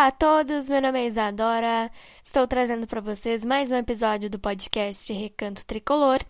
Olá 0.00 0.06
a 0.06 0.12
todos, 0.12 0.66
meu 0.66 0.80
nome 0.80 0.98
é 0.98 1.06
Isadora. 1.06 1.90
Estou 2.24 2.46
trazendo 2.46 2.86
para 2.86 3.02
vocês 3.02 3.44
mais 3.44 3.70
um 3.70 3.76
episódio 3.76 4.30
do 4.30 4.38
podcast 4.38 5.12
Recanto 5.12 5.66
Tricolor 5.66 6.20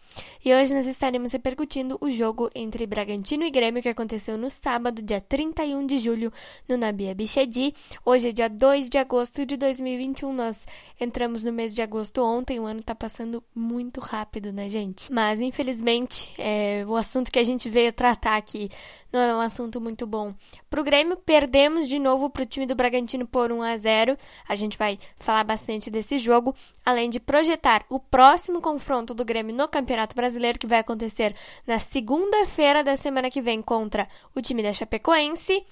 e 0.45 0.53
hoje 0.53 0.75
nós 0.75 0.89
estaremos 0.89 1.31
repercutindo 1.31 1.97
o 2.01 2.11
jogo 2.11 2.51
entre 2.53 2.85
Bragantino 2.85 3.45
e 3.45 3.51
Grêmio 3.51 3.81
que 3.81 3.89
aconteceu 3.89 4.37
no 4.37 4.51
sábado, 4.51 5.01
dia 5.01 5.21
31 5.21 5.87
de 5.87 5.99
julho, 5.99 6.33
no 6.69 6.77
Nabia 6.77 7.15
Bichedi. 7.15 7.73
Hoje 8.05 8.31
é 8.31 8.33
dia 8.33 8.49
2 8.49 8.91
de 8.91 8.99
agosto 8.99 9.47
de 9.47 9.57
2021. 9.57 10.33
Nós 10.33 10.59
entramos 11.01 11.45
no 11.45 11.53
mês 11.53 11.73
de 11.73 11.81
agosto 11.81 12.25
ontem, 12.25 12.59
o 12.59 12.67
ano 12.67 12.83
tá 12.83 12.95
passando 12.97 13.41
muito 13.55 14.01
rápido, 14.01 14.53
né, 14.53 14.69
gente? 14.69 15.13
Mas 15.13 15.41
infelizmente, 15.41 16.35
é, 16.39 16.85
o 16.89 16.97
assunto 16.97 17.31
que 17.31 17.39
a 17.39 17.45
gente 17.45 17.69
veio 17.69 17.93
tratar 17.93 18.37
aqui 18.37 18.69
não 19.13 19.21
é 19.21 19.35
um 19.35 19.41
assunto 19.41 19.81
muito 19.81 20.07
bom. 20.07 20.33
Pro 20.69 20.85
Grêmio, 20.85 21.17
perdemos 21.17 21.89
de 21.89 21.99
novo 21.99 22.31
pro 22.31 22.47
time 22.47 22.67
do 22.67 22.75
Bragantino 22.75 23.27
por 23.27 23.51
1 23.51 23.63
a 23.63 23.77
0. 23.77 24.17
A 24.49 24.55
gente 24.55 24.79
vai 24.79 24.99
falar 25.19 25.45
bastante 25.45 25.91
desse 25.91 26.19
jogo, 26.19 26.55
além 26.85 27.11
de 27.11 27.19
projetar 27.19 27.85
o 27.89 27.99
próximo 27.99 28.61
confronto 28.61 29.13
do 29.13 29.25
Grêmio 29.25 29.55
no 29.55 29.69
Campeonato 29.69 30.15
Brasileiro, 30.15 30.59
que 30.59 30.67
vai 30.67 30.79
acontecer 30.79 31.35
na 31.67 31.79
segunda-feira 31.79 32.85
da 32.85 32.97
semana 32.97 33.31
que 33.31 33.43
vem 33.43 33.61
contra 33.61 34.09
o 34.35 34.41
time 34.41 34.63
da 34.63 34.73
Chapecoense. 34.73 35.65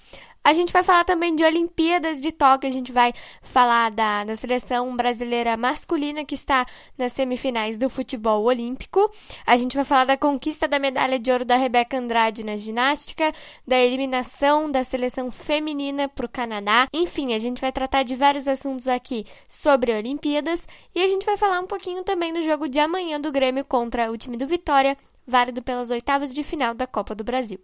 A 0.43 0.53
gente 0.53 0.71
vai 0.71 0.81
falar 0.81 1.03
também 1.03 1.35
de 1.35 1.43
Olimpíadas 1.43 2.19
de 2.19 2.31
Tóquio, 2.31 2.69
a 2.69 2.73
gente 2.73 2.91
vai 2.91 3.13
falar 3.41 3.91
da, 3.91 4.23
da 4.23 4.35
seleção 4.35 4.95
brasileira 4.95 5.57
masculina 5.57 6.23
que 6.23 6.33
está 6.33 6.65
nas 6.97 7.13
semifinais 7.13 7.77
do 7.77 7.89
futebol 7.89 8.43
olímpico. 8.45 9.11
A 9.45 9.57
gente 9.57 9.75
vai 9.75 9.83
falar 9.83 10.05
da 10.05 10.17
conquista 10.17 10.67
da 10.67 10.79
medalha 10.79 11.19
de 11.19 11.29
ouro 11.29 11.43
da 11.43 11.57
Rebeca 11.57 11.97
Andrade 11.97 12.43
na 12.43 12.55
ginástica, 12.55 13.28
da 13.67 13.77
eliminação 13.77 14.69
da 14.71 14.83
seleção 14.83 15.31
feminina 15.31 16.07
para 16.07 16.25
o 16.25 16.29
Canadá. 16.29 16.87
Enfim, 16.93 17.33
a 17.33 17.39
gente 17.39 17.61
vai 17.61 17.71
tratar 17.71 18.03
de 18.03 18.15
vários 18.15 18.47
assuntos 18.47 18.87
aqui 18.87 19.25
sobre 19.47 19.93
Olimpíadas 19.93 20.67
e 20.93 21.01
a 21.01 21.07
gente 21.07 21.25
vai 21.25 21.37
falar 21.37 21.59
um 21.59 21.67
pouquinho 21.67 22.03
também 22.03 22.33
do 22.33 22.43
jogo 22.43 22.67
de 22.67 22.79
amanhã 22.79 23.19
do 23.19 23.31
Grêmio 23.31 23.65
contra 23.65 24.11
o 24.11 24.17
time 24.17 24.37
do 24.37 24.47
Vitória, 24.47 24.97
válido 25.25 25.61
pelas 25.61 25.89
oitavas 25.89 26.33
de 26.33 26.43
final 26.43 26.73
da 26.73 26.87
Copa 26.87 27.13
do 27.13 27.23
Brasil. 27.23 27.59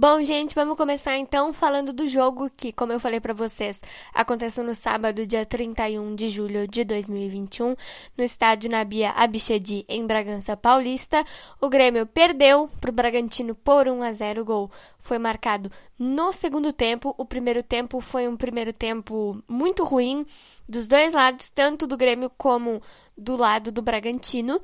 Bom, 0.00 0.22
gente, 0.22 0.54
vamos 0.54 0.76
começar 0.76 1.18
então 1.18 1.52
falando 1.52 1.92
do 1.92 2.06
jogo 2.06 2.48
que, 2.56 2.70
como 2.72 2.92
eu 2.92 3.00
falei 3.00 3.18
para 3.18 3.34
vocês, 3.34 3.80
aconteceu 4.14 4.62
no 4.62 4.72
sábado, 4.72 5.26
dia 5.26 5.44
31 5.44 6.14
de 6.14 6.28
julho 6.28 6.68
de 6.68 6.84
2021, 6.84 7.74
no 8.16 8.22
estádio 8.22 8.70
Nabia 8.70 9.10
Abichedi, 9.10 9.84
em 9.88 10.06
Bragança 10.06 10.56
Paulista. 10.56 11.24
O 11.60 11.68
Grêmio 11.68 12.06
perdeu 12.06 12.70
para 12.80 12.90
o 12.90 12.92
Bragantino 12.92 13.56
por 13.56 13.88
1 13.88 14.00
a 14.04 14.12
0. 14.12 14.42
O 14.42 14.44
gol 14.44 14.70
foi 15.00 15.18
marcado 15.18 15.70
no 15.98 16.32
segundo 16.32 16.72
tempo. 16.72 17.14
O 17.16 17.24
primeiro 17.24 17.62
tempo 17.62 18.00
foi 18.00 18.28
um 18.28 18.36
primeiro 18.36 18.72
tempo 18.72 19.42
muito 19.48 19.84
ruim 19.84 20.26
dos 20.68 20.86
dois 20.86 21.12
lados, 21.12 21.48
tanto 21.48 21.86
do 21.86 21.96
Grêmio 21.96 22.30
como 22.36 22.82
do 23.16 23.36
lado 23.36 23.72
do 23.72 23.82
Bragantino. 23.82 24.60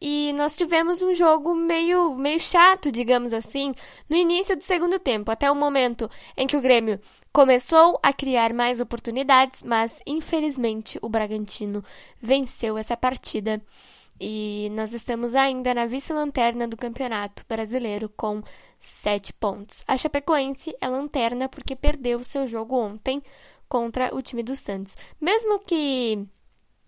E 0.00 0.32
nós 0.34 0.54
tivemos 0.54 1.00
um 1.00 1.14
jogo 1.14 1.54
meio, 1.54 2.14
meio 2.16 2.38
chato, 2.38 2.92
digamos 2.92 3.32
assim, 3.32 3.74
no 4.10 4.16
início 4.16 4.54
do 4.54 4.62
segundo 4.62 4.98
tempo, 4.98 5.30
até 5.30 5.50
o 5.50 5.54
momento 5.54 6.10
em 6.36 6.46
que 6.46 6.56
o 6.56 6.60
Grêmio 6.60 7.00
começou 7.32 7.98
a 8.02 8.12
criar 8.12 8.52
mais 8.52 8.78
oportunidades, 8.78 9.62
mas 9.62 9.96
infelizmente 10.06 10.98
o 11.00 11.08
Bragantino 11.08 11.82
venceu 12.20 12.76
essa 12.76 12.94
partida. 12.94 13.62
E 14.20 14.68
nós 14.72 14.92
estamos 14.92 15.34
ainda 15.34 15.74
na 15.74 15.86
vice-lanterna 15.86 16.66
do 16.66 16.76
Campeonato 16.76 17.44
Brasileiro 17.48 18.08
com 18.08 18.42
sete 18.78 19.32
pontos. 19.32 19.84
A 19.86 19.96
Chapecoense 19.96 20.74
é 20.80 20.88
lanterna 20.88 21.48
porque 21.48 21.76
perdeu 21.76 22.22
seu 22.24 22.46
jogo 22.46 22.76
ontem 22.76 23.22
contra 23.68 24.14
o 24.14 24.22
time 24.22 24.42
dos 24.42 24.60
Santos. 24.60 24.96
Mesmo 25.20 25.58
que 25.58 26.26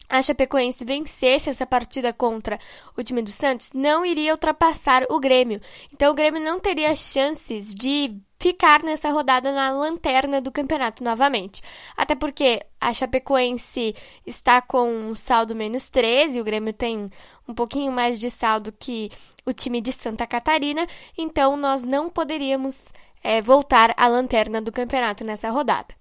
a 0.09 0.23
Chapecoense 0.23 0.85
vencesse 0.85 1.51
essa 1.51 1.67
partida 1.67 2.13
contra 2.15 2.59
o 2.97 3.03
time 3.03 3.21
do 3.21 3.31
Santos, 3.31 3.71
não 3.75 4.07
iria 4.07 4.33
ultrapassar 4.33 5.05
o 5.11 5.21
Grêmio. 5.21 5.61
Então 5.93 6.11
o 6.11 6.15
Grêmio 6.15 6.41
não 6.41 6.59
teria 6.59 6.97
chances 6.97 7.75
de 7.75 8.19
ficar 8.39 8.83
nessa 8.83 9.11
rodada 9.11 9.53
na 9.53 9.71
lanterna 9.71 10.41
do 10.41 10.53
campeonato 10.53 11.03
novamente. 11.03 11.61
Até 11.97 12.15
porque 12.15 12.65
a 12.81 12.93
Chapecoense 12.93 13.95
está 14.25 14.63
com 14.63 14.89
um 14.89 15.17
saldo 15.17 15.55
menos 15.55 15.89
13, 15.89 16.41
o 16.41 16.45
Grêmio 16.45 16.73
tem 16.73 17.11
um 17.47 17.55
pouquinho 17.55 17.91
mais 17.91 18.19
de 18.19 18.31
saldo 18.31 18.73
que 18.73 19.11
o 19.45 19.53
time 19.53 19.81
de 19.81 19.93
Santa 19.93 20.27
Catarina, 20.27 20.87
então 21.17 21.57
nós 21.57 21.83
não 21.83 22.09
poderíamos 22.09 22.93
é, 23.23 23.43
voltar 23.43 23.93
à 23.97 24.07
lanterna 24.07 24.61
do 24.61 24.71
campeonato 24.71 25.25
nessa 25.25 25.51
rodada. 25.51 25.95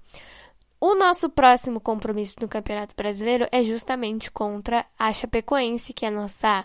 O 0.79 0.93
nosso 0.93 1.27
próximo 1.29 1.79
compromisso 1.79 2.35
no 2.39 2.47
Campeonato 2.47 2.93
Brasileiro 2.95 3.47
é 3.51 3.63
justamente 3.63 4.29
contra 4.29 4.85
a 4.99 5.11
Chapecoense, 5.11 5.91
que 5.91 6.05
é 6.05 6.09
a 6.09 6.11
nossa 6.11 6.63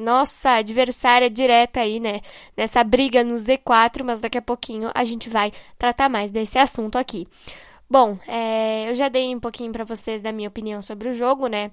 nossa 0.00 0.50
adversária 0.56 1.30
direta 1.30 1.80
aí, 1.80 2.00
né, 2.00 2.20
nessa 2.56 2.82
briga 2.82 3.22
no 3.22 3.34
Z4, 3.34 4.02
mas 4.04 4.20
daqui 4.20 4.38
a 4.38 4.42
pouquinho 4.42 4.90
a 4.94 5.04
gente 5.04 5.28
vai 5.28 5.52
tratar 5.78 6.08
mais 6.08 6.30
desse 6.30 6.58
assunto 6.58 6.96
aqui. 6.96 7.26
Bom, 7.88 8.18
é, 8.26 8.88
eu 8.88 8.94
já 8.94 9.08
dei 9.08 9.34
um 9.34 9.40
pouquinho 9.40 9.72
para 9.72 9.84
vocês 9.84 10.22
da 10.22 10.32
minha 10.32 10.48
opinião 10.48 10.80
sobre 10.80 11.08
o 11.08 11.12
jogo, 11.12 11.48
né? 11.48 11.72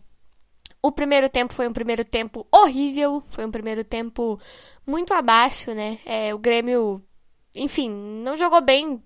O 0.81 0.91
primeiro 0.91 1.29
tempo 1.29 1.53
foi 1.53 1.67
um 1.67 1.73
primeiro 1.73 2.03
tempo 2.03 2.47
horrível, 2.51 3.21
foi 3.31 3.45
um 3.45 3.51
primeiro 3.51 3.83
tempo 3.83 4.39
muito 4.85 5.13
abaixo, 5.13 5.73
né? 5.73 5.99
É, 6.05 6.33
o 6.33 6.39
Grêmio, 6.39 7.03
enfim, 7.55 7.89
não 7.89 8.37
jogou 8.37 8.61
bem 8.61 9.01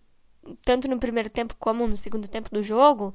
tanto 0.66 0.88
no 0.88 1.00
primeiro 1.00 1.30
tempo 1.30 1.56
como 1.60 1.88
no 1.88 1.98
segundo 1.98 2.28
tempo 2.28 2.50
do 2.52 2.64
jogo. 2.64 3.14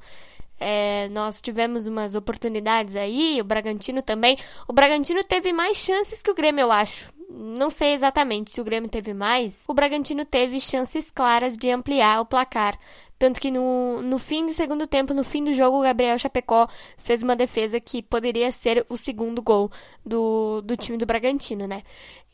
É, 0.59 1.07
nós 1.09 1.39
tivemos 1.39 1.85
umas 1.85 2.15
oportunidades 2.15 2.95
aí, 2.95 3.39
o 3.39 3.43
Bragantino 3.43 4.01
também. 4.01 4.37
O 4.67 4.73
Bragantino 4.73 5.23
teve 5.23 5.53
mais 5.53 5.77
chances 5.77 6.21
que 6.21 6.31
o 6.31 6.35
Grêmio, 6.35 6.61
eu 6.61 6.71
acho. 6.71 7.11
Não 7.29 7.69
sei 7.69 7.93
exatamente 7.93 8.51
se 8.51 8.61
o 8.61 8.63
Grêmio 8.63 8.89
teve 8.89 9.13
mais. 9.13 9.61
O 9.67 9.73
Bragantino 9.73 10.25
teve 10.25 10.59
chances 10.59 11.11
claras 11.11 11.57
de 11.57 11.69
ampliar 11.69 12.21
o 12.21 12.25
placar. 12.25 12.79
Tanto 13.19 13.41
que 13.41 13.49
no, 13.49 14.01
no 14.01 14.19
fim 14.19 14.45
do 14.45 14.53
segundo 14.53 14.85
tempo, 14.85 15.13
no 15.13 15.23
fim 15.23 15.43
do 15.43 15.51
jogo, 15.51 15.79
o 15.79 15.81
Gabriel 15.81 16.19
Chapecó 16.19 16.67
fez 16.97 17.23
uma 17.23 17.35
defesa 17.35 17.79
que 17.79 18.03
poderia 18.03 18.51
ser 18.51 18.85
o 18.89 18.95
segundo 18.95 19.41
gol 19.41 19.71
do, 20.05 20.61
do 20.61 20.77
time 20.77 20.97
do 20.97 21.05
Bragantino, 21.05 21.67
né? 21.67 21.81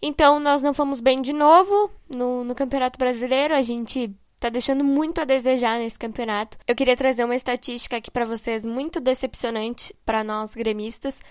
Então, 0.01 0.39
nós 0.39 0.61
não 0.61 0.73
fomos 0.73 0.99
bem 0.99 1.21
de 1.21 1.31
novo 1.31 1.89
no, 2.09 2.43
no 2.43 2.53
Campeonato 2.53 2.99
Brasileiro. 2.99 3.55
A 3.55 3.61
gente 3.61 4.13
tá 4.43 4.49
deixando 4.49 4.83
muito 4.83 5.21
a 5.21 5.25
desejar 5.25 5.79
nesse 5.79 5.97
campeonato. 5.97 6.57
Eu 6.67 6.75
queria 6.75 6.97
trazer 6.97 7.23
uma 7.23 7.35
estatística 7.35 7.95
aqui 7.95 8.11
para 8.11 8.25
vocês 8.25 8.65
muito 8.65 8.99
decepcionante 8.99 9.95
para 10.05 10.21
nós 10.21 10.53
gremistas 10.53 11.21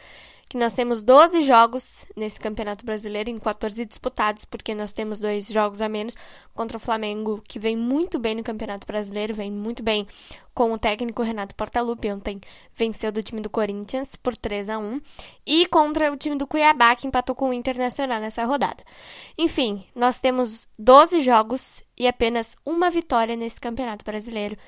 que 0.52 0.58
nós 0.58 0.74
temos 0.74 1.00
12 1.00 1.40
jogos 1.44 2.04
nesse 2.14 2.38
Campeonato 2.38 2.84
Brasileiro 2.84 3.30
em 3.30 3.38
14 3.38 3.86
disputados, 3.86 4.44
porque 4.44 4.74
nós 4.74 4.92
temos 4.92 5.18
dois 5.18 5.48
jogos 5.48 5.80
a 5.80 5.88
menos 5.88 6.14
contra 6.52 6.76
o 6.76 6.80
Flamengo, 6.80 7.42
que 7.48 7.58
vem 7.58 7.74
muito 7.74 8.18
bem 8.18 8.34
no 8.34 8.42
Campeonato 8.42 8.86
Brasileiro, 8.86 9.32
vem 9.32 9.50
muito 9.50 9.82
bem 9.82 10.06
com 10.52 10.70
o 10.70 10.76
técnico 10.76 11.22
Renato 11.22 11.54
Portaluppi, 11.54 12.12
ontem 12.12 12.38
venceu 12.76 13.10
do 13.10 13.22
time 13.22 13.40
do 13.40 13.48
Corinthians 13.48 14.14
por 14.14 14.36
3 14.36 14.68
a 14.68 14.78
1 14.78 15.00
e 15.46 15.64
contra 15.68 16.12
o 16.12 16.18
time 16.18 16.36
do 16.36 16.46
Cuiabá, 16.46 16.94
que 16.96 17.06
empatou 17.06 17.34
com 17.34 17.48
o 17.48 17.54
Internacional 17.54 18.20
nessa 18.20 18.44
rodada. 18.44 18.84
Enfim, 19.38 19.86
nós 19.94 20.20
temos 20.20 20.68
12 20.78 21.22
jogos 21.22 21.82
e 21.96 22.06
apenas 22.06 22.56
uma 22.66 22.90
vitória 22.90 23.36
nesse 23.36 23.58
Campeonato 23.58 24.04
Brasileiro. 24.04 24.58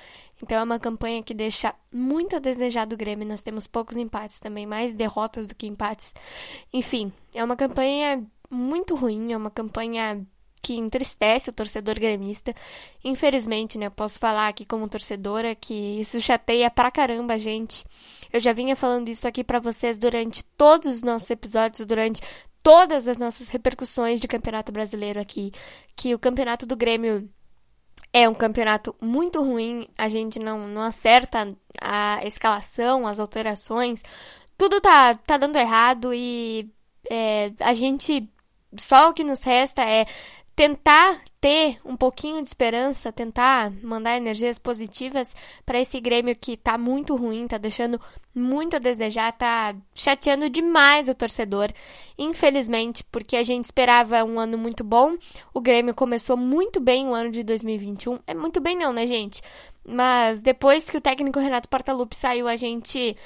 Então 0.43 0.59
é 0.59 0.63
uma 0.63 0.79
campanha 0.79 1.23
que 1.23 1.35
deixa 1.35 1.75
muito 1.93 2.37
a 2.37 2.39
desejar 2.39 2.87
do 2.87 2.97
Grêmio. 2.97 3.27
Nós 3.27 3.43
temos 3.43 3.67
poucos 3.67 3.97
empates 3.97 4.39
também, 4.39 4.67
mais 4.67 4.95
derrotas 4.95 5.47
do 5.47 5.55
que 5.55 5.67
empates. 5.67 6.15
Enfim, 6.73 7.13
é 7.35 7.43
uma 7.43 7.57
campanha 7.57 8.25
muito 8.51 8.95
ruim, 8.95 9.33
é 9.33 9.37
uma 9.37 9.51
campanha 9.51 10.27
que 10.65 10.75
entristece 10.75 11.51
o 11.51 11.53
torcedor 11.53 11.97
gremista. 11.97 12.55
Infelizmente, 13.05 13.77
né, 13.77 13.91
posso 13.91 14.19
falar 14.19 14.49
aqui 14.49 14.65
como 14.65 14.89
torcedora 14.89 15.55
que 15.55 15.75
isso 16.01 16.19
chateia 16.21 16.71
pra 16.71 16.91
caramba 16.91 17.35
a 17.35 17.39
gente. 17.39 17.85
Eu 18.33 18.41
já 18.41 18.55
vinha 18.55 18.75
falando 18.75 19.11
isso 19.11 19.29
aqui 19.29 19.45
para 19.45 19.61
vocês 19.61 19.99
durante 19.99 20.43
todos 20.57 20.89
os 20.97 21.03
nossos 21.03 21.29
episódios, 21.29 21.87
durante 21.87 22.23
todas 22.63 23.07
as 23.07 23.19
nossas 23.19 23.51
repercussões 23.51 24.23
de 24.23 24.27
Campeonato 24.27 24.73
Brasileiro 24.73 25.21
aqui, 25.21 25.53
que 25.95 26.15
o 26.15 26.19
Campeonato 26.19 26.65
do 26.65 26.75
Grêmio 26.75 27.29
é 28.15 28.29
um 28.29 28.35
campeonato 28.35 28.95
muito 29.01 29.43
ruim, 29.43 29.89
a 29.99 30.09
gente 30.09 30.39
não, 30.39 30.69
não 30.69 30.83
acerta 30.83 31.53
a 31.83 32.25
escalação, 32.25 33.09
as 33.09 33.19
alterações, 33.19 34.05
tudo 34.57 34.81
tá, 34.81 35.17
tá 35.17 35.37
dando 35.37 35.57
errado 35.57 36.15
e 36.15 36.71
é, 37.11 37.53
a 37.59 37.75
gente. 37.75 38.31
Só 38.77 39.11
o 39.11 39.15
que 39.15 39.23
nos 39.23 39.39
resta 39.41 39.83
é 39.83 40.05
tentar 40.57 41.21
ter 41.41 41.79
um 41.85 41.97
pouquinho 41.97 42.41
de 42.41 42.49
esperança, 42.49 43.13
tentar 43.13 43.73
mandar 43.83 44.17
energias 44.17 44.59
positivas 44.59 45.35
para 45.67 45.81
esse 45.81 46.01
Grêmio 46.01 46.35
que 46.37 46.57
tá 46.57 46.79
muito 46.79 47.17
ruim, 47.17 47.47
tá 47.47 47.59
deixando 47.59 48.01
muito 48.35 48.77
a 48.77 48.79
desejar, 48.79 49.33
tá 49.33 49.75
chateando 49.95 50.49
demais 50.49 51.09
o 51.09 51.15
torcedor. 51.15 51.71
Infelizmente, 52.17 53.05
porque 53.11 53.37
a 53.37 53.43
gente 53.43 53.65
esperava 53.65 54.25
um 54.25 54.39
ano 54.39 54.57
muito 54.57 54.85
bom, 54.85 55.17
o 55.53 55.61
Grêmio 55.61 55.95
começou 55.95 56.37
muito 56.37 56.81
bem 56.81 57.07
o 57.09 57.15
ano 57.15 57.31
de 57.31 57.43
2021. 57.43 58.21
É 58.27 58.35
muito 58.35 58.61
bem 58.61 58.77
não, 58.77 58.93
né, 58.93 59.07
gente? 59.07 59.43
Mas 59.87 60.41
depois 60.41 60.89
que 60.89 60.97
o 60.97 61.01
técnico 61.01 61.39
Renato 61.41 61.69
Portaluppi 61.69 62.17
saiu, 62.17 62.49
a 62.49 62.57
gente 62.57 63.17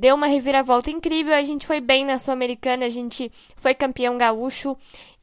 deu 0.00 0.14
uma 0.14 0.26
reviravolta 0.26 0.90
incrível, 0.90 1.34
a 1.34 1.42
gente 1.42 1.66
foi 1.66 1.78
bem 1.78 2.06
na 2.06 2.18
Sul-Americana, 2.18 2.86
a 2.86 2.88
gente 2.88 3.30
foi 3.56 3.74
campeão 3.74 4.16
gaúcho 4.16 4.74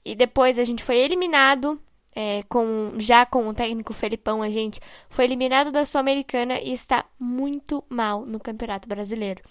e 0.05 0.15
depois 0.15 0.59
a 0.59 0.63
gente 0.63 0.83
foi 0.83 0.97
eliminado, 0.97 1.81
é, 2.15 2.43
com, 2.43 2.93
já 2.99 3.25
com 3.25 3.47
o 3.47 3.53
técnico 3.55 3.91
Felipão, 3.91 4.43
a 4.43 4.51
gente 4.51 4.79
foi 5.09 5.25
eliminado 5.25 5.71
da 5.71 5.83
Sul-Americana 5.83 6.61
e 6.61 6.73
está 6.73 7.03
muito 7.19 7.83
mal 7.89 8.23
no 8.23 8.39
Campeonato 8.39 8.87
Brasileiro. 8.87 9.41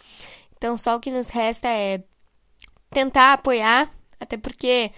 Então, 0.57 0.77
só 0.77 0.95
o 0.95 1.01
que 1.01 1.11
nos 1.11 1.27
resta 1.27 1.67
é 1.67 2.05
tentar 2.89 3.33
apoiar, 3.33 3.91
até 4.21 4.37
porque 4.37 4.93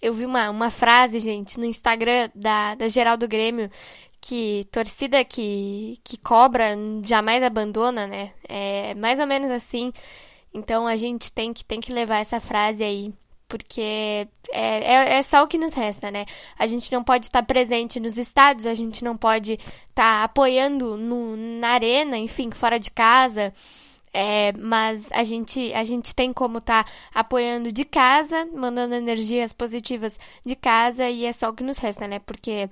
eu 0.00 0.14
vi 0.14 0.24
uma, 0.24 0.48
uma 0.48 0.70
frase, 0.70 1.18
gente, 1.18 1.58
no 1.58 1.64
Instagram 1.64 2.30
da, 2.36 2.76
da 2.76 2.86
Geral 2.86 3.16
do 3.16 3.26
Grêmio, 3.26 3.68
que 4.22 4.66
torcida 4.70 5.24
que, 5.24 5.98
que 6.04 6.16
cobra 6.16 6.76
jamais 7.04 7.42
abandona, 7.42 8.06
né? 8.06 8.32
É 8.48 8.94
mais 8.94 9.18
ou 9.18 9.26
menos 9.26 9.50
assim. 9.50 9.92
Então 10.54 10.86
a 10.86 10.96
gente 10.96 11.32
tem 11.32 11.52
que, 11.52 11.64
tem 11.64 11.80
que 11.80 11.92
levar 11.92 12.18
essa 12.18 12.40
frase 12.40 12.84
aí 12.84 13.12
porque 13.48 14.28
é, 14.50 14.94
é, 14.94 15.18
é, 15.18 15.22
só 15.22 15.42
o 15.42 15.46
que 15.46 15.58
nos 15.58 15.74
resta, 15.74 16.10
né? 16.10 16.24
A 16.58 16.66
gente 16.66 16.90
não 16.90 17.04
pode 17.04 17.26
estar 17.26 17.42
presente 17.42 18.00
nos 18.00 18.16
estádios, 18.16 18.66
a 18.66 18.74
gente 18.74 19.04
não 19.04 19.14
pode 19.14 19.58
estar 19.90 20.24
apoiando 20.24 20.96
no, 20.96 21.36
na 21.36 21.68
arena, 21.70 22.16
enfim, 22.16 22.50
fora 22.50 22.78
de 22.78 22.90
casa. 22.90 23.52
É, 24.14 24.52
mas 24.58 25.06
a 25.10 25.24
gente, 25.24 25.72
a 25.74 25.84
gente 25.84 26.14
tem 26.14 26.32
como 26.32 26.58
estar 26.58 26.84
tá 26.84 26.90
apoiando 27.14 27.70
de 27.72 27.84
casa, 27.84 28.46
mandando 28.54 28.94
energias 28.94 29.52
positivas 29.52 30.18
de 30.44 30.56
casa, 30.56 31.08
e 31.10 31.24
é 31.26 31.32
só 31.32 31.50
o 31.50 31.54
que 31.54 31.62
nos 31.62 31.78
resta, 31.78 32.08
né? 32.08 32.20
Porque 32.20 32.70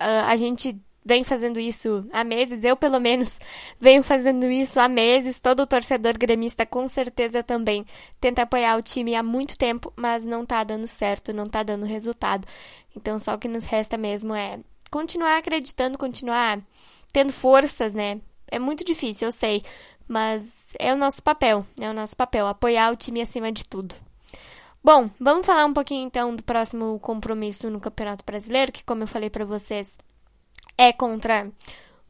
uh, 0.00 0.26
a 0.26 0.36
gente 0.36 0.80
vem 1.04 1.22
fazendo 1.22 1.60
isso 1.60 2.06
há 2.12 2.24
meses, 2.24 2.64
eu 2.64 2.76
pelo 2.76 2.98
menos 2.98 3.38
venho 3.78 4.02
fazendo 4.02 4.46
isso 4.46 4.80
há 4.80 4.88
meses. 4.88 5.38
Todo 5.38 5.66
torcedor 5.66 6.16
gremista 6.16 6.64
com 6.64 6.88
certeza 6.88 7.42
também 7.42 7.84
tenta 8.20 8.42
apoiar 8.42 8.76
o 8.78 8.82
time 8.82 9.14
há 9.14 9.22
muito 9.22 9.58
tempo, 9.58 9.92
mas 9.96 10.24
não 10.24 10.46
tá 10.46 10.64
dando 10.64 10.86
certo, 10.86 11.32
não 11.32 11.44
tá 11.44 11.62
dando 11.62 11.84
resultado. 11.84 12.48
Então 12.96 13.18
só 13.18 13.34
o 13.34 13.38
que 13.38 13.48
nos 13.48 13.64
resta 13.64 13.98
mesmo 13.98 14.34
é 14.34 14.60
continuar 14.90 15.36
acreditando, 15.38 15.98
continuar 15.98 16.60
tendo 17.12 17.32
forças, 17.32 17.92
né? 17.92 18.20
É 18.50 18.58
muito 18.58 18.84
difícil, 18.84 19.28
eu 19.28 19.32
sei, 19.32 19.62
mas 20.08 20.66
é 20.78 20.92
o 20.92 20.96
nosso 20.96 21.22
papel, 21.22 21.66
é 21.80 21.90
o 21.90 21.94
nosso 21.94 22.16
papel 22.16 22.46
apoiar 22.46 22.92
o 22.92 22.96
time 22.96 23.20
acima 23.20 23.50
de 23.52 23.64
tudo. 23.64 23.94
Bom, 24.84 25.08
vamos 25.18 25.46
falar 25.46 25.64
um 25.64 25.72
pouquinho 25.72 26.06
então 26.06 26.36
do 26.36 26.42
próximo 26.42 27.00
compromisso 27.00 27.70
no 27.70 27.80
Campeonato 27.80 28.22
Brasileiro, 28.22 28.70
que 28.70 28.84
como 28.84 29.02
eu 29.02 29.06
falei 29.06 29.30
para 29.30 29.42
vocês, 29.42 29.88
é 30.76 30.92
contra 30.92 31.50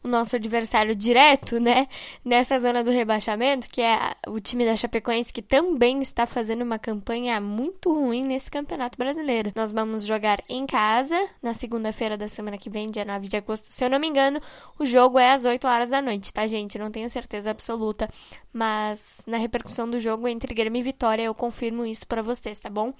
o 0.04 0.08
nosso 0.08 0.36
adversário 0.36 0.94
direto, 0.94 1.58
né, 1.58 1.88
nessa 2.22 2.58
zona 2.58 2.84
do 2.84 2.90
rebaixamento, 2.90 3.66
que 3.68 3.80
é 3.80 4.14
o 4.28 4.38
time 4.38 4.66
da 4.66 4.76
Chapecoense, 4.76 5.32
que 5.32 5.40
também 5.40 6.02
está 6.02 6.26
fazendo 6.26 6.62
uma 6.62 6.78
campanha 6.78 7.40
muito 7.40 7.90
ruim 7.90 8.22
nesse 8.22 8.50
Campeonato 8.50 8.98
Brasileiro. 8.98 9.50
Nós 9.56 9.72
vamos 9.72 10.04
jogar 10.04 10.42
em 10.46 10.66
casa 10.66 11.18
na 11.42 11.54
segunda-feira 11.54 12.18
da 12.18 12.28
semana 12.28 12.58
que 12.58 12.68
vem, 12.68 12.90
dia 12.90 13.04
9 13.04 13.28
de 13.28 13.38
agosto. 13.38 13.72
Se 13.72 13.82
eu 13.82 13.88
não 13.88 13.98
me 13.98 14.06
engano, 14.06 14.40
o 14.78 14.84
jogo 14.84 15.18
é 15.18 15.32
às 15.32 15.46
8 15.46 15.66
horas 15.66 15.88
da 15.88 16.02
noite, 16.02 16.34
tá, 16.34 16.46
gente? 16.46 16.78
Não 16.78 16.90
tenho 16.90 17.08
certeza 17.08 17.50
absoluta, 17.50 18.10
mas 18.52 19.22
na 19.26 19.38
repercussão 19.38 19.88
do 19.88 19.98
jogo 19.98 20.28
entre 20.28 20.52
Grêmio 20.52 20.80
e 20.80 20.82
Vitória 20.82 21.22
eu 21.22 21.34
confirmo 21.34 21.86
isso 21.86 22.06
para 22.06 22.20
vocês, 22.20 22.58
tá 22.58 22.68
bom? 22.68 22.92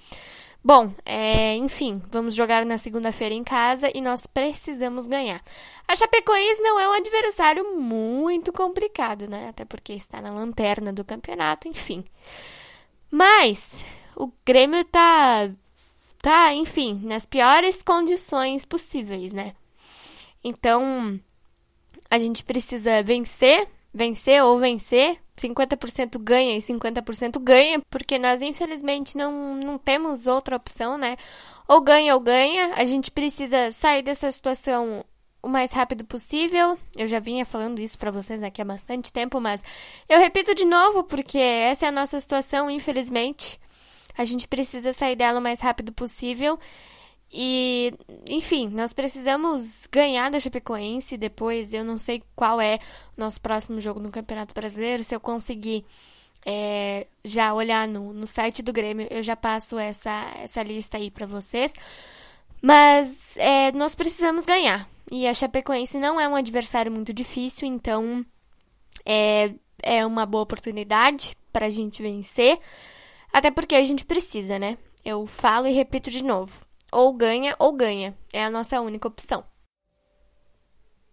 Bom, 0.67 0.95
é, 1.05 1.57
enfim, 1.57 2.01
vamos 2.11 2.35
jogar 2.35 2.65
na 2.65 2.79
segunda-feira 2.79 3.35
em 3.35 3.45
casa 3.45 3.91
e 3.95 4.01
nós 4.01 4.27
precisamos 4.27 5.07
ganhar. 5.07 5.43
A 5.87 5.95
Chapecoense 5.95 6.63
não 6.63 6.81
é 6.81 6.89
um 6.89 6.93
adversário 6.93 7.79
muito 7.79 8.51
complicado, 8.51 9.29
né? 9.29 9.49
Até 9.49 9.67
porque 9.67 9.93
está 9.93 10.23
na 10.23 10.31
lanterna 10.31 10.91
do 10.91 11.05
campeonato, 11.05 11.69
enfim. 11.69 12.03
Mas 13.11 13.85
o 14.17 14.33
Grêmio 14.47 14.83
tá, 14.87 15.51
tá, 16.23 16.55
enfim, 16.55 16.99
nas 17.05 17.27
piores 17.27 17.83
condições 17.83 18.65
possíveis, 18.65 19.35
né? 19.35 19.55
Então, 20.43 21.21
a 22.11 22.19
gente 22.19 22.43
precisa 22.43 23.03
vencer, 23.03 23.69
vencer 23.95 24.43
ou 24.43 24.59
vencer 24.59 25.19
50% 25.37 26.19
ganha 26.19 26.57
e 26.57 26.61
50% 26.61 27.39
ganha, 27.41 27.81
porque 27.89 28.19
nós 28.19 28.43
infelizmente 28.43 29.17
não, 29.17 29.55
não 29.57 29.79
temos 29.79 30.27
outra 30.27 30.57
opção, 30.57 30.99
né? 30.99 31.17
Ou 31.67 31.81
ganha 31.81 32.15
ou 32.15 32.21
ganha, 32.21 32.75
a 32.75 32.85
gente 32.85 33.11
precisa 33.11 33.73
sair 33.73 34.03
dessa 34.03 34.31
situação 34.31 35.05
o 35.43 35.49
mais 35.49 35.73
rápido 35.73 36.05
possível. 36.05 36.79
Eu 36.97 37.07
já 37.07 37.21
vinha 37.21 37.45
falando 37.45 37.79
isso 37.79 37.99
para 37.99 38.11
vocês 38.11 38.43
aqui 38.43 38.63
há 38.63 38.65
bastante 38.65 39.13
tempo, 39.13 39.41
mas 39.41 39.63
eu 40.09 40.19
repito 40.19 40.55
de 40.55 40.65
novo 40.65 41.05
porque 41.05 41.39
essa 41.39 41.87
é 41.87 41.89
a 41.89 41.93
nossa 41.93 42.21
situação, 42.21 42.71
infelizmente. 42.71 43.61
A 44.17 44.25
gente 44.25 44.47
precisa 44.47 44.93
sair 44.93 45.17
dela 45.17 45.41
o 45.41 45.43
mais 45.43 45.61
rápido 45.61 45.93
possível. 45.93 46.59
E, 47.33 47.93
enfim, 48.29 48.69
nós 48.69 48.93
precisamos 48.93 49.89
ganhar 49.91 50.31
da 50.31 50.39
Chapecoense. 50.39 51.17
Depois, 51.17 51.73
eu 51.73 51.85
não 51.85 51.99
sei 51.99 52.23
qual 52.37 52.61
é 52.61 52.79
o 53.17 53.21
nosso 53.21 53.41
próximo 53.41 53.81
jogo 53.81 54.01
no 54.01 54.11
Campeonato 54.11 54.55
Brasileiro. 54.55 55.03
Se 55.03 55.15
eu 55.15 55.21
conseguir 55.21 55.85
é, 56.47 57.07
já 57.25 57.53
olhar 57.53 57.89
no, 57.89 58.13
no 58.13 58.27
site 58.27 58.63
do 58.63 58.73
Grêmio, 58.73 59.09
eu 59.11 59.23
já 59.23 59.35
passo 59.35 59.79
essa, 59.79 60.33
essa 60.39 60.63
lista 60.63 60.97
aí 60.97 61.11
para 61.11 61.27
vocês. 61.27 61.73
Mas 62.63 63.19
é, 63.37 63.73
nós 63.73 63.95
precisamos 63.95 64.45
ganhar. 64.45 64.89
E 65.11 65.27
a 65.27 65.35
Chapecoense 65.35 65.99
não 65.99 66.21
é 66.21 66.29
um 66.29 66.37
adversário 66.37 66.91
muito 66.91 67.13
difícil, 67.13 67.67
então 67.69 68.25
é, 69.05 69.53
é 69.83 70.07
uma 70.07 70.25
boa 70.25 70.45
oportunidade 70.45 71.37
para 71.53 71.67
a 71.67 71.71
gente 71.71 72.01
vencer. 72.01 72.59
Até 73.33 73.51
porque 73.51 73.75
a 73.75 73.83
gente 73.83 74.05
precisa, 74.05 74.59
né? 74.59 74.79
Eu 75.05 75.27
falo 75.27 75.67
e 75.67 75.73
repito 75.73 76.11
de 76.11 76.23
novo 76.23 76.64
ou 76.95 77.13
ganha 77.13 77.57
ou 77.59 77.73
ganha. 77.73 78.17
É 78.33 78.45
a 78.45 78.51
nossa 78.51 78.81
única 78.81 79.09
opção. 79.09 79.45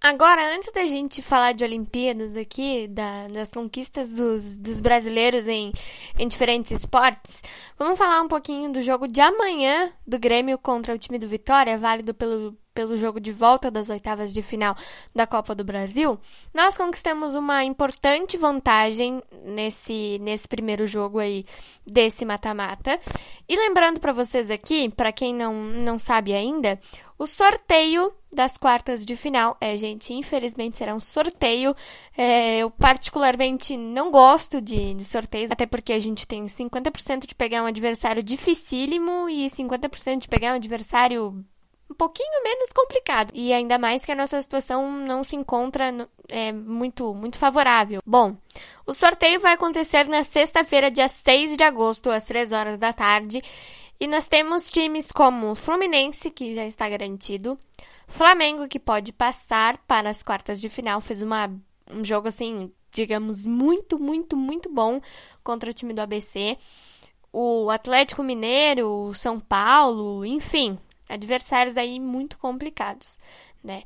Agora, 0.04 0.56
antes 0.56 0.72
da 0.72 0.84
gente 0.88 1.22
falar 1.22 1.52
de 1.52 1.64
Olimpíadas 1.64 2.36
aqui, 2.36 2.88
da, 2.88 3.28
das 3.28 3.52
conquistas 3.52 4.10
dos, 4.10 4.58
dos 4.58 4.82
brasileiros 4.82 5.48
em, 5.48 5.72
em 6.18 6.28
diferentes 6.28 6.72
esportes, 6.72 7.40
vamos 7.78 8.00
falar 8.00 8.20
um 8.24 8.28
pouquinho 8.28 8.74
do 8.74 8.82
jogo 8.82 9.08
de 9.08 9.22
amanhã 9.22 9.94
do 10.06 10.18
Grêmio 10.18 10.58
contra 10.58 10.96
o 10.96 10.98
time 10.98 11.20
do 11.20 11.28
Vitória, 11.28 11.78
válido 11.78 12.16
pelo, 12.16 12.58
pelo 12.74 12.98
jogo 12.98 13.20
de 13.20 13.32
volta 13.32 13.70
das 13.70 13.92
oitavas 13.92 14.34
de 14.34 14.42
final 14.42 14.76
da 15.14 15.28
Copa 15.28 15.54
do 15.54 15.64
Brasil, 15.64 16.20
nós 16.52 16.76
conquistamos 16.76 17.36
uma 17.36 17.64
importante 17.64 18.38
vantagem 18.38 19.22
nesse, 19.46 20.18
nesse 20.20 20.48
primeiro 20.48 20.88
jogo 20.88 21.20
aí 21.20 21.46
desse 21.86 22.26
mata-mata. 22.26 23.00
E 23.48 23.56
lembrando 23.56 24.00
para 24.00 24.14
vocês 24.14 24.50
aqui, 24.50 24.90
para 24.90 25.12
quem 25.12 25.32
não, 25.32 25.54
não 25.54 26.00
sabe 26.00 26.34
ainda, 26.34 26.80
o 27.20 27.28
sorteio 27.28 28.12
das 28.34 28.58
quartas 28.58 29.06
de 29.06 29.16
final, 29.16 29.58
é, 29.60 29.76
gente, 29.76 30.14
infelizmente 30.14 30.78
será 30.78 30.96
um 30.96 31.00
sorteio. 31.00 31.76
É, 32.18 32.60
eu 32.60 32.72
particularmente 32.72 33.76
não 33.76 34.10
gosto 34.10 34.62
de, 34.62 34.94
de 34.94 35.04
sorteios, 35.04 35.52
até 35.52 35.66
porque 35.66 35.92
a 35.92 36.00
gente 36.00 36.26
tem 36.26 36.46
50% 36.46 37.28
de 37.28 37.36
pegar 37.36 37.62
um 37.64 37.68
adversário 37.68 38.24
dificílimo 38.24 39.30
e 39.30 39.48
50% 39.48 40.20
de 40.20 40.28
pegar 40.28 40.54
um 40.54 40.56
adversário 40.56 41.46
um 41.92 41.94
pouquinho 41.94 42.44
menos 42.44 42.70
complicado. 42.74 43.32
E 43.34 43.52
ainda 43.52 43.78
mais 43.78 44.06
que 44.06 44.12
a 44.12 44.16
nossa 44.16 44.42
situação 44.42 44.90
não 44.90 45.24
se 45.24 45.36
encontra 45.36 46.08
é, 46.30 46.54
muito, 46.54 47.14
muito 47.14 47.38
favorável. 47.38 48.02
Bom, 48.06 48.36
o 48.88 48.94
sorteio 48.94 49.42
vai 49.42 49.54
acontecer 49.54 50.08
na 50.08 50.24
sexta-feira, 50.24 50.90
dia 50.90 51.10
6 51.10 51.58
de 51.58 51.64
agosto, 51.64 52.10
às 52.10 52.24
3 52.24 52.54
horas 52.54 52.78
da 52.78 52.94
tarde. 52.94 53.44
E 54.02 54.08
nós 54.08 54.28
temos 54.28 54.72
times 54.72 55.12
como 55.12 55.54
Fluminense, 55.54 56.32
que 56.32 56.56
já 56.56 56.66
está 56.66 56.90
garantido, 56.90 57.56
Flamengo, 58.08 58.68
que 58.68 58.80
pode 58.80 59.14
passar 59.14 59.78
para 59.86 60.10
as 60.10 60.24
quartas 60.24 60.60
de 60.60 60.70
final, 60.70 61.00
fez 61.00 61.22
uma, 61.22 61.48
um 61.88 62.04
jogo 62.04 62.28
assim, 62.28 62.72
digamos, 62.92 63.46
muito, 63.46 64.00
muito, 64.00 64.36
muito 64.36 64.74
bom 64.74 65.00
contra 65.44 65.70
o 65.70 65.74
time 65.74 65.94
do 65.94 66.02
ABC. 66.02 66.58
O 67.32 67.70
Atlético 67.70 68.24
Mineiro, 68.24 68.90
o 68.90 69.14
São 69.14 69.40
Paulo, 69.40 70.26
enfim, 70.26 70.80
adversários 71.08 71.78
aí 71.78 72.00
muito 72.00 72.40
complicados, 72.40 73.20
né? 73.64 73.84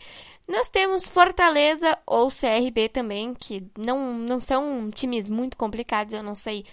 Nós 0.48 0.70
temos 0.70 1.10
Fortaleza 1.10 1.98
ou 2.06 2.32
CRB 2.32 2.88
também, 2.88 3.34
que 3.34 3.68
não, 3.78 4.14
não 4.14 4.40
são 4.40 4.90
times 4.92 5.30
muito 5.30 5.58
complicados, 5.58 6.14
eu 6.14 6.24
não 6.24 6.36
sei 6.36 6.64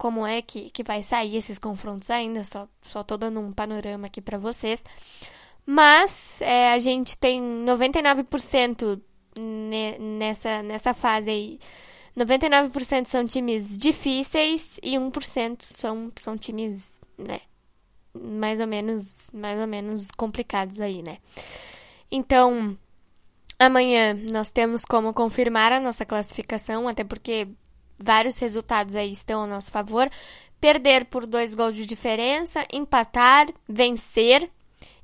como 0.00 0.26
é 0.26 0.40
que, 0.40 0.70
que 0.70 0.82
vai 0.82 1.02
sair 1.02 1.36
esses 1.36 1.58
confrontos 1.58 2.08
ainda, 2.08 2.42
só, 2.42 2.66
só 2.80 3.04
tô 3.04 3.18
dando 3.18 3.38
um 3.38 3.52
panorama 3.52 4.06
aqui 4.06 4.22
para 4.22 4.38
vocês. 4.38 4.82
Mas 5.66 6.40
é, 6.40 6.72
a 6.72 6.78
gente 6.78 7.18
tem 7.18 7.38
99% 7.38 8.98
nessa, 9.98 10.62
nessa 10.62 10.94
fase 10.94 11.28
aí. 11.28 11.58
99% 12.16 13.08
são 13.08 13.26
times 13.26 13.76
difíceis 13.76 14.80
e 14.82 14.96
1% 14.96 15.62
são, 15.76 16.10
são 16.18 16.38
times, 16.38 16.98
né, 17.18 17.40
mais 18.14 18.58
ou 18.58 18.66
menos, 18.66 19.28
mais 19.34 19.60
ou 19.60 19.66
menos 19.66 20.08
complicados 20.16 20.80
aí, 20.80 21.02
né? 21.02 21.18
Então, 22.10 22.74
amanhã 23.58 24.14
nós 24.32 24.50
temos 24.50 24.82
como 24.82 25.12
confirmar 25.12 25.72
a 25.72 25.78
nossa 25.78 26.06
classificação, 26.06 26.88
até 26.88 27.04
porque 27.04 27.48
vários 28.02 28.38
resultados 28.38 28.94
aí 28.94 29.12
estão 29.12 29.42
a 29.42 29.46
nosso 29.46 29.70
favor. 29.70 30.10
Perder 30.60 31.06
por 31.06 31.26
dois 31.26 31.54
gols 31.54 31.74
de 31.74 31.86
diferença, 31.86 32.66
empatar, 32.72 33.48
vencer 33.68 34.50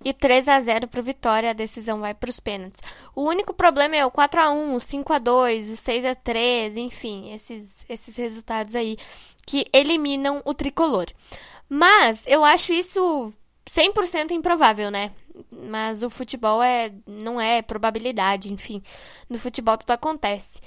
e 0.05 0.13
3 0.13 0.49
a 0.49 0.61
0 0.61 0.89
para 0.89 1.01
o 1.01 1.03
Vitória, 1.03 1.51
a 1.51 1.55
decisão 1.55 2.01
vai 2.01 2.15
para 2.15 2.31
os 2.31 2.39
pênaltis. 2.39 2.83
O 3.15 3.23
único 3.23 3.55
problema 3.55 3.97
é 3.97 4.05
o 4.05 4.11
4 4.11 4.41
a 4.41 4.51
1, 4.51 4.75
o 4.75 4.81
5 4.81 5.13
a 5.13 5.19
2, 5.19 5.71
o 5.71 5.77
6 5.77 6.05
a 6.05 6.15
3, 6.15 6.77
enfim, 6.77 7.33
esses 7.33 7.75
esses 7.89 8.17
resultados 8.17 8.75
aí 8.75 8.99
que 9.47 9.67
eliminam 9.73 10.43
o 10.45 10.53
tricolor. 10.53 11.07
Mas 11.69 12.23
eu 12.27 12.45
acho 12.45 12.73
isso 12.73 13.33
100% 13.67 14.31
improvável, 14.33 14.91
né? 14.91 15.13
Mas 15.51 16.03
o 16.03 16.11
futebol 16.11 16.63
é 16.63 16.93
não 17.07 17.41
é 17.41 17.63
probabilidade, 17.63 18.53
enfim. 18.53 18.83
No 19.29 19.39
futebol 19.39 19.77
tudo 19.77 19.91
acontece. 19.91 20.61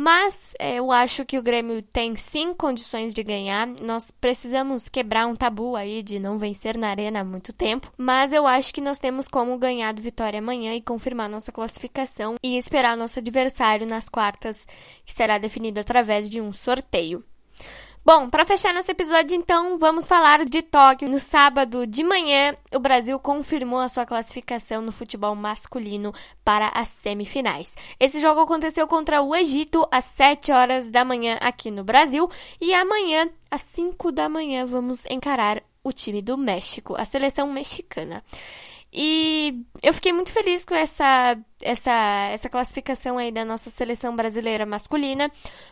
Mas 0.00 0.54
é, 0.60 0.76
eu 0.76 0.92
acho 0.92 1.24
que 1.24 1.36
o 1.36 1.42
Grêmio 1.42 1.82
tem 1.82 2.14
sim 2.14 2.54
condições 2.54 3.12
de 3.12 3.20
ganhar. 3.24 3.66
Nós 3.82 4.12
precisamos 4.12 4.88
quebrar 4.88 5.26
um 5.26 5.34
tabu 5.34 5.74
aí 5.74 6.04
de 6.04 6.20
não 6.20 6.38
vencer 6.38 6.78
na 6.78 6.90
arena 6.90 7.18
há 7.18 7.24
muito 7.24 7.52
tempo. 7.52 7.92
Mas 7.98 8.32
eu 8.32 8.46
acho 8.46 8.72
que 8.72 8.80
nós 8.80 9.00
temos 9.00 9.26
como 9.26 9.58
ganhar 9.58 9.92
do 9.92 10.00
Vitória 10.00 10.38
amanhã 10.38 10.72
e 10.72 10.80
confirmar 10.80 11.28
nossa 11.28 11.50
classificação 11.50 12.36
e 12.40 12.56
esperar 12.56 12.96
nosso 12.96 13.18
adversário 13.18 13.88
nas 13.88 14.08
quartas, 14.08 14.68
que 15.04 15.12
será 15.12 15.36
definido 15.36 15.80
através 15.80 16.30
de 16.30 16.40
um 16.40 16.52
sorteio. 16.52 17.24
Bom, 18.08 18.30
para 18.30 18.46
fechar 18.46 18.72
nosso 18.72 18.90
episódio, 18.90 19.36
então, 19.36 19.76
vamos 19.76 20.08
falar 20.08 20.42
de 20.46 20.62
Tóquio. 20.62 21.10
No 21.10 21.18
sábado 21.18 21.86
de 21.86 22.02
manhã, 22.02 22.56
o 22.74 22.78
Brasil 22.78 23.18
confirmou 23.18 23.78
a 23.80 23.88
sua 23.90 24.06
classificação 24.06 24.80
no 24.80 24.90
futebol 24.90 25.34
masculino 25.34 26.14
para 26.42 26.68
as 26.68 26.88
semifinais. 26.88 27.76
Esse 28.00 28.18
jogo 28.18 28.40
aconteceu 28.40 28.88
contra 28.88 29.20
o 29.20 29.36
Egito 29.36 29.86
às 29.90 30.06
7 30.06 30.50
horas 30.50 30.88
da 30.88 31.04
manhã 31.04 31.36
aqui 31.38 31.70
no 31.70 31.84
Brasil 31.84 32.30
e 32.58 32.72
amanhã, 32.72 33.28
às 33.50 33.60
5 33.60 34.10
da 34.10 34.26
manhã, 34.26 34.64
vamos 34.64 35.04
encarar 35.10 35.62
o 35.84 35.92
time 35.92 36.22
do 36.22 36.38
México, 36.38 36.94
a 36.96 37.04
seleção 37.04 37.52
mexicana. 37.52 38.24
E 38.92 39.66
eu 39.82 39.92
fiquei 39.92 40.12
muito 40.14 40.32
feliz 40.32 40.64
com 40.64 40.74
essa, 40.74 41.38
essa, 41.60 41.92
essa 42.32 42.48
classificação 42.48 43.18
aí 43.18 43.30
da 43.30 43.44
nossa 43.44 43.68
seleção 43.68 44.16
brasileira 44.16 44.64
masculina. 44.64 45.30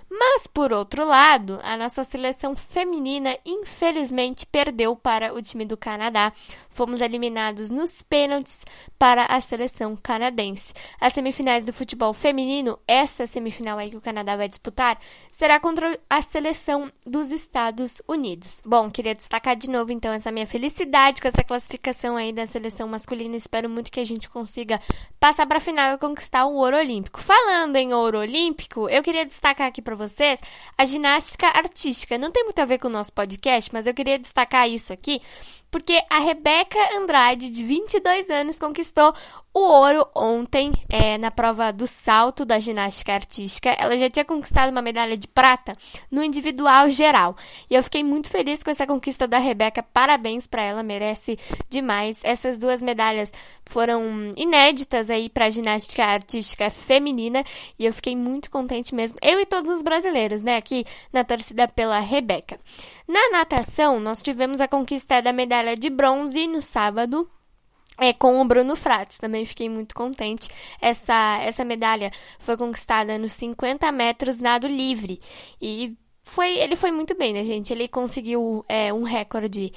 Mas, 0.09 0.47
por 0.47 0.73
outro 0.73 1.05
lado, 1.05 1.59
a 1.63 1.77
nossa 1.77 2.05
seleção 2.05 2.55
feminina, 2.55 3.37
infelizmente, 3.45 4.45
perdeu 4.47 4.95
para 4.95 5.35
o 5.35 5.41
time 5.41 5.65
do 5.65 5.77
Canadá. 5.77 6.33
Fomos 6.69 7.01
eliminados 7.01 7.71
nos 7.71 8.03
pênaltis 8.03 8.61
para 8.99 9.25
a 9.25 9.41
seleção 9.41 9.97
canadense. 9.97 10.75
As 11.01 11.15
semifinais 11.15 11.65
do 11.65 11.73
futebol 11.73 12.13
feminino, 12.13 12.79
essa 12.87 13.27
semifinal 13.27 13.79
aí 13.79 13.91
que 13.91 13.97
o 13.97 14.01
Canadá 14.01 14.37
vai 14.37 14.47
disputar, 14.47 14.99
será 15.31 15.59
contra 15.59 15.99
a 16.09 16.21
seleção 16.21 16.93
dos 17.05 17.31
Estados 17.31 18.03
Unidos. 18.07 18.61
Bom, 18.65 18.91
queria 18.91 19.15
destacar 19.15 19.57
de 19.57 19.71
novo, 19.71 19.91
então, 19.91 20.13
essa 20.13 20.31
minha 20.31 20.47
felicidade 20.47 21.23
com 21.23 21.29
essa 21.29 21.43
classificação 21.43 22.15
aí 22.15 22.31
da 22.31 22.47
seleção 22.47 22.87
masculina 22.87 23.06
masculina. 23.07 23.37
Espero 23.37 23.71
muito 23.71 23.91
que 23.91 24.01
a 24.01 24.05
gente 24.05 24.29
consiga 24.29 24.81
passar 25.21 25.47
para 25.47 25.59
a 25.59 25.61
final 25.61 25.95
e 25.95 25.99
conquistar 25.99 26.45
o 26.47 26.57
ouro 26.57 26.77
olímpico. 26.77 27.21
Falando 27.21 27.77
em 27.77 27.95
ouro 27.95 28.19
olímpico, 28.19 28.89
eu 28.89 29.03
queria 29.03 29.25
destacar 29.25 29.69
aqui 29.69 29.81
para 29.81 29.95
vocês 29.95 30.41
a 30.77 30.85
ginástica 30.85 31.47
artística. 31.47 32.19
Não 32.19 32.33
tem 32.33 32.45
muito 32.45 32.59
a 32.59 32.65
ver 32.65 32.79
com 32.79 32.89
o 32.89 32.91
nosso 32.91 33.13
podcast, 33.13 33.71
mas 33.73 33.87
eu 33.87 33.95
queria 33.95 34.19
destacar 34.19 34.69
isso 34.69 34.93
aqui 34.93 35.23
porque 35.71 36.01
a 36.09 36.19
Rebeca 36.19 36.79
Andrade, 36.97 37.51
de 37.51 37.63
22 37.63 38.31
anos, 38.31 38.59
conquistou 38.59 39.15
o 39.57 39.61
ouro 39.61 40.07
ontem 40.15 40.71
é, 40.87 41.17
na 41.17 41.31
prova 41.31 41.73
do 41.73 41.87
salto 41.87 42.45
da 42.45 42.59
ginástica 42.59 43.15
artística. 43.15 43.71
Ela 43.71 43.97
já 43.97 44.11
tinha 44.11 44.25
conquistado 44.25 44.71
uma 44.71 44.83
medalha 44.83 45.17
de 45.17 45.27
prata 45.27 45.75
no 46.11 46.23
individual 46.23 46.91
geral. 46.91 47.35
E 47.71 47.75
eu 47.75 47.83
fiquei 47.83 48.05
muito 48.05 48.29
feliz 48.29 48.63
com 48.63 48.71
essa 48.71 48.87
conquista 48.87 49.27
da 49.27 49.39
Rebeca. 49.39 49.83
Parabéns 49.83 50.47
para 50.47 50.61
ela, 50.61 50.83
merece 50.83 51.39
demais. 51.71 52.21
Essas 52.23 52.59
duas 52.59 52.83
medalhas 52.83 53.33
foram 53.65 54.03
inéditas 54.37 55.09
aí 55.09 55.31
para 55.31 55.47
a 55.47 55.51
ginástica 55.51 56.05
artística 56.05 56.71
feminina 56.71 57.43
e 57.79 57.87
eu 57.87 57.95
fiquei 57.95 58.15
muito 58.15 58.51
contente 58.51 58.95
mesmo. 58.95 59.19
Eu 59.23 59.41
e 59.41 59.47
todos 59.47 59.71
os 59.71 59.83
brasileiros, 59.83 60.43
né, 60.43 60.57
aqui 60.57 60.85
na 61.11 61.25
torcida 61.25 61.67
pela 61.67 61.99
Rebeca. 61.99 62.61
Na 63.09 63.31
natação, 63.31 63.99
nós 64.01 64.21
tivemos 64.21 64.61
a 64.61 64.69
conquista 64.69 65.23
da 65.23 65.33
medalha 65.33 65.56
de 65.77 65.91
bronze 65.91 66.47
no 66.47 66.61
sábado. 66.61 67.29
É, 67.99 68.13
com 68.13 68.43
o 68.43 68.45
Bruno 68.45 68.77
Frates, 68.77 69.17
também 69.17 69.47
fiquei 69.47 69.71
muito 69.71 69.95
contente. 69.95 70.51
Essa, 70.83 71.39
essa 71.43 71.65
medalha 71.65 72.11
foi 72.39 72.55
conquistada 72.55 73.17
nos 73.17 73.33
50 73.33 73.91
metros 73.91 74.39
nado 74.39 74.67
livre. 74.67 75.19
E 75.61 75.97
foi, 76.23 76.59
ele 76.59 76.77
foi 76.77 76.93
muito 76.93 77.17
bem, 77.17 77.33
né, 77.33 77.43
gente? 77.43 77.73
Ele 77.73 77.89
conseguiu 77.89 78.65
é, 78.69 78.93
um 78.93 79.03
recorde 79.03 79.73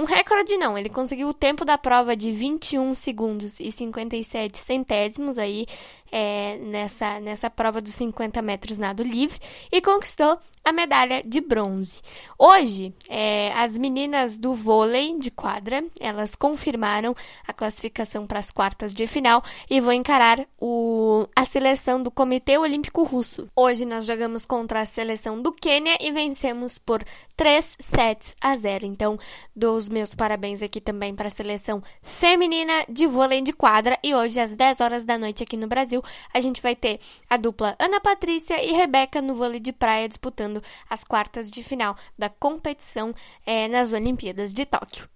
um 0.00 0.04
recorde 0.04 0.56
não, 0.56 0.78
ele 0.78 0.88
conseguiu 0.88 1.28
o 1.28 1.34
tempo 1.34 1.62
da 1.62 1.76
prova 1.76 2.16
de 2.16 2.32
21 2.32 2.94
segundos 2.94 3.60
e 3.60 3.70
57 3.70 4.58
centésimos 4.58 5.36
aí 5.36 5.66
é, 6.10 6.58
nessa, 6.58 7.20
nessa 7.20 7.50
prova 7.50 7.80
dos 7.80 7.94
50 7.94 8.40
metros 8.42 8.78
nado 8.78 9.02
livre 9.02 9.38
e 9.70 9.80
conquistou 9.80 10.38
a 10.64 10.72
medalha 10.72 11.22
de 11.24 11.40
bronze. 11.40 12.00
Hoje, 12.38 12.94
é, 13.08 13.52
as 13.54 13.76
meninas 13.76 14.36
do 14.36 14.54
vôlei 14.54 15.18
de 15.18 15.30
quadra, 15.30 15.82
elas 15.98 16.34
confirmaram 16.34 17.14
a 17.46 17.52
classificação 17.52 18.26
para 18.26 18.38
as 18.38 18.50
quartas 18.50 18.94
de 18.94 19.06
final 19.06 19.42
e 19.68 19.80
vão 19.80 19.92
encarar 19.92 20.46
o, 20.60 21.26
a 21.34 21.44
seleção 21.44 22.02
do 22.02 22.10
Comitê 22.10 22.58
Olímpico 22.58 23.02
Russo. 23.02 23.48
Hoje 23.56 23.84
nós 23.84 24.04
jogamos 24.04 24.44
contra 24.44 24.80
a 24.80 24.84
seleção 24.84 25.40
do 25.40 25.52
Quênia 25.52 25.96
e 26.00 26.12
vencemos 26.12 26.78
por 26.78 27.02
3 27.36 27.76
sets 27.80 28.34
a 28.40 28.54
0. 28.56 28.84
Então, 28.84 29.18
dou 29.56 29.76
os 29.76 29.88
meus 29.88 30.14
parabéns 30.14 30.62
aqui 30.62 30.80
também 30.80 31.14
para 31.14 31.28
a 31.28 31.30
seleção 31.30 31.82
feminina 32.02 32.84
de 32.88 33.06
vôlei 33.06 33.40
de 33.40 33.52
quadra 33.52 33.98
e 34.04 34.14
hoje 34.14 34.38
às 34.38 34.54
10 34.54 34.80
horas 34.80 35.04
da 35.04 35.16
noite 35.16 35.42
aqui 35.42 35.56
no 35.56 35.66
Brasil, 35.66 35.99
a 36.32 36.40
gente 36.40 36.62
vai 36.62 36.74
ter 36.74 37.00
a 37.28 37.36
dupla 37.36 37.76
Ana 37.78 38.00
Patrícia 38.00 38.62
e 38.62 38.72
Rebeca 38.72 39.20
no 39.20 39.34
vôlei 39.34 39.60
de 39.60 39.72
praia 39.72 40.08
disputando 40.08 40.62
as 40.88 41.04
quartas 41.04 41.50
de 41.50 41.62
final 41.62 41.96
da 42.18 42.28
competição 42.28 43.14
é, 43.46 43.68
nas 43.68 43.92
Olimpíadas 43.92 44.52
de 44.52 44.64
Tóquio. 44.64 45.08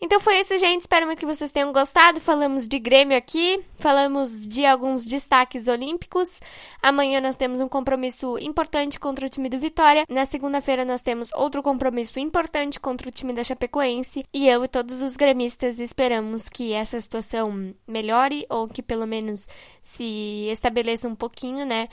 Então 0.00 0.20
foi 0.20 0.40
isso, 0.40 0.56
gente. 0.58 0.82
Espero 0.82 1.06
muito 1.06 1.18
que 1.18 1.26
vocês 1.26 1.50
tenham 1.50 1.72
gostado. 1.72 2.20
Falamos 2.20 2.68
de 2.68 2.78
Grêmio 2.78 3.16
aqui, 3.16 3.64
falamos 3.78 4.46
de 4.46 4.66
alguns 4.66 5.06
destaques 5.06 5.68
olímpicos. 5.68 6.38
Amanhã 6.82 7.18
nós 7.18 7.36
temos 7.36 7.60
um 7.62 7.68
compromisso 7.68 8.38
importante 8.38 9.00
contra 9.00 9.26
o 9.26 9.28
time 9.28 9.48
do 9.48 9.58
Vitória. 9.58 10.04
Na 10.08 10.26
segunda-feira 10.26 10.84
nós 10.84 11.00
temos 11.00 11.30
outro 11.34 11.62
compromisso 11.62 12.18
importante 12.18 12.78
contra 12.78 13.08
o 13.08 13.12
time 13.12 13.32
da 13.32 13.42
Chapecoense. 13.42 14.24
E 14.34 14.46
eu 14.46 14.62
e 14.64 14.68
todos 14.68 15.00
os 15.00 15.16
gremistas 15.16 15.78
esperamos 15.78 16.50
que 16.50 16.74
essa 16.74 17.00
situação 17.00 17.74
melhore 17.88 18.44
ou 18.50 18.68
que 18.68 18.82
pelo 18.82 19.06
menos 19.06 19.48
se 19.82 20.48
estabeleça 20.50 21.08
um 21.08 21.14
pouquinho, 21.14 21.64
né? 21.64 21.88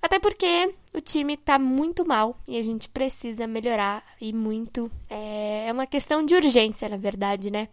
Até 0.00 0.18
porque 0.18 0.74
o 0.94 1.00
time 1.00 1.36
tá 1.36 1.58
muito 1.58 2.06
mal 2.06 2.36
e 2.46 2.58
a 2.58 2.62
gente 2.62 2.88
precisa 2.88 3.46
melhorar 3.46 4.04
e 4.20 4.32
muito. 4.32 4.90
É, 5.08 5.66
é 5.68 5.72
uma 5.72 5.86
questão 5.86 6.24
de 6.24 6.34
urgência, 6.34 6.88
na 6.88 6.96
verdade, 6.96 7.50
né? 7.50 7.68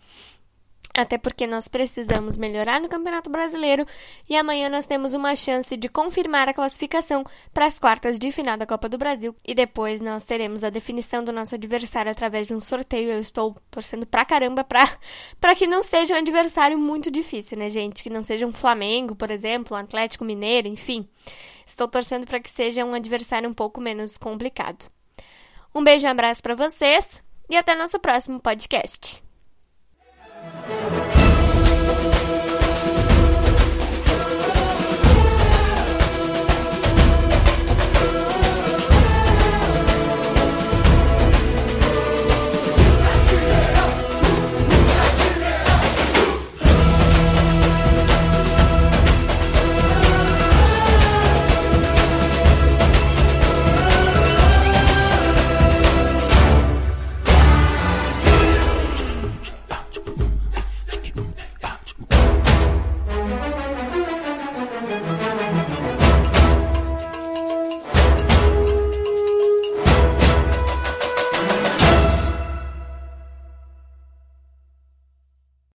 Até 0.94 1.18
porque 1.18 1.46
nós 1.46 1.68
precisamos 1.68 2.36
melhorar 2.36 2.82
no 2.82 2.90
Campeonato 2.90 3.30
Brasileiro 3.30 3.86
e 4.28 4.36
amanhã 4.36 4.70
nós 4.70 4.86
temos 4.86 5.14
uma 5.14 5.36
chance 5.36 5.78
de 5.78 5.88
confirmar 5.88 6.50
a 6.50 6.54
classificação 6.54 7.24
para 7.54 7.66
as 7.66 7.78
quartas 7.78 8.18
de 8.18 8.32
final 8.32 8.58
da 8.58 8.66
Copa 8.66 8.90
do 8.90 8.98
Brasil 8.98 9.36
e 9.46 9.54
depois 9.54 10.02
nós 10.02 10.26
teremos 10.26 10.64
a 10.64 10.70
definição 10.70 11.24
do 11.24 11.32
nosso 11.32 11.56
adversário 11.56 12.12
através 12.12 12.48
de 12.48 12.54
um 12.54 12.60
sorteio. 12.60 13.12
Eu 13.12 13.20
estou 13.20 13.56
torcendo 13.70 14.06
pra 14.06 14.26
caramba 14.26 14.64
pra, 14.64 14.90
pra 15.40 15.56
que 15.56 15.68
não 15.68 15.84
seja 15.84 16.16
um 16.16 16.18
adversário 16.18 16.78
muito 16.78 17.12
difícil, 17.12 17.58
né, 17.58 17.70
gente? 17.70 18.04
Que 18.04 18.10
não 18.10 18.22
seja 18.22 18.46
um 18.46 18.54
Flamengo, 18.54 19.16
por 19.16 19.32
exemplo, 19.32 19.78
um 19.78 19.80
Atlético 19.80 20.26
Mineiro, 20.26 20.68
enfim. 20.68 21.08
Estou 21.66 21.88
torcendo 21.88 22.26
para 22.26 22.40
que 22.40 22.50
seja 22.50 22.84
um 22.84 22.94
adversário 22.94 23.48
um 23.48 23.54
pouco 23.54 23.80
menos 23.80 24.18
complicado. 24.18 24.86
Um 25.74 25.84
beijo 25.84 26.06
e 26.06 26.08
um 26.08 26.12
abraço 26.12 26.42
para 26.42 26.56
vocês 26.56 27.24
e 27.48 27.56
até 27.56 27.76
nosso 27.76 28.00
próximo 28.00 28.40
podcast. 28.40 29.29
Thank 30.42 30.84
you. 30.84 30.89